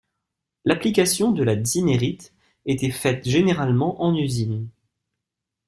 [0.65, 2.31] L'application de la Zimmerit
[2.65, 4.67] était faite généralement en usine.